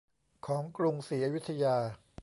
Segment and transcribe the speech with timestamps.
[0.45, 1.75] ของกรุงศรีอยุธยา